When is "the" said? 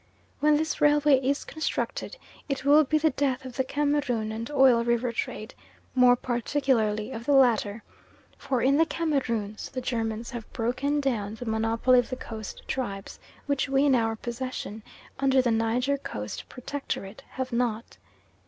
2.97-3.11, 3.55-3.63, 7.27-7.33, 8.77-8.85, 9.69-9.79, 11.35-11.45, 12.09-12.15, 15.39-15.51